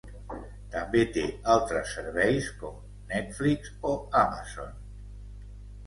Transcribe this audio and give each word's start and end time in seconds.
També 0.75 1.03
té 1.17 1.25
altres 1.57 1.93
serveis 1.99 2.49
com 2.65 2.81
Netflix 3.13 3.75
o 3.95 3.97
Amazon. 4.27 4.77